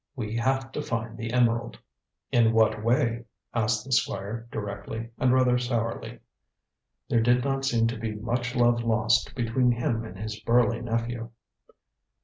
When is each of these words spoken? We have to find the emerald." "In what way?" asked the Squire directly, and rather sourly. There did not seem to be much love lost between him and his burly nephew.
We 0.15 0.35
have 0.37 0.71
to 0.71 0.81
find 0.81 1.15
the 1.15 1.31
emerald." 1.31 1.77
"In 2.31 2.53
what 2.53 2.83
way?" 2.83 3.25
asked 3.53 3.85
the 3.85 3.91
Squire 3.91 4.47
directly, 4.51 5.11
and 5.19 5.31
rather 5.31 5.59
sourly. 5.59 6.17
There 7.07 7.21
did 7.21 7.43
not 7.45 7.65
seem 7.65 7.85
to 7.85 7.99
be 7.99 8.15
much 8.15 8.55
love 8.55 8.83
lost 8.83 9.35
between 9.35 9.73
him 9.73 10.03
and 10.03 10.17
his 10.17 10.39
burly 10.39 10.81
nephew. 10.81 11.29